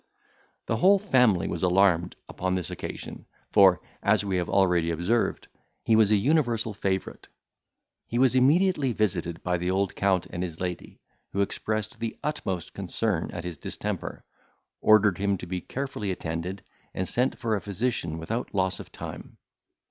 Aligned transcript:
The 0.65 0.77
whole 0.77 0.97
family 0.97 1.47
was 1.47 1.61
alarmed 1.61 2.15
upon 2.27 2.55
this 2.55 2.71
occasion; 2.71 3.27
for, 3.51 3.79
as 4.01 4.25
we 4.25 4.37
have 4.37 4.49
already 4.49 4.89
observed, 4.89 5.47
he 5.83 5.95
was 5.95 6.09
an 6.09 6.17
universal 6.17 6.73
favourite. 6.73 7.27
He 8.07 8.17
was 8.17 8.33
immediately 8.33 8.93
visited 8.93 9.43
by 9.43 9.59
the 9.59 9.69
old 9.69 9.95
Count 9.95 10.25
and 10.31 10.41
his 10.41 10.59
lady, 10.59 10.99
who 11.33 11.41
expressed 11.41 11.99
the 11.99 12.17
utmost 12.23 12.73
concern 12.73 13.29
at 13.29 13.43
his 13.43 13.57
distemper, 13.57 14.23
ordered 14.81 15.19
him 15.19 15.37
to 15.37 15.45
be 15.45 15.61
carefully 15.61 16.09
attended, 16.09 16.63
and 16.95 17.07
sent 17.07 17.37
for 17.37 17.55
a 17.55 17.61
physician 17.61 18.17
without 18.17 18.55
loss 18.55 18.79
of 18.79 18.91
time. 18.91 19.37